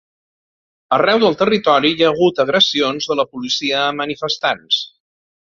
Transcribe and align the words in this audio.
Arreu 0.97 1.19
del 1.23 1.37
territori 1.41 1.91
hi 1.97 2.05
ha 2.05 2.09
hagut 2.15 2.43
agressions 2.45 3.11
de 3.13 3.21
la 3.23 3.29
policia 3.35 3.85
a 3.87 3.95
manifestants. 4.03 4.85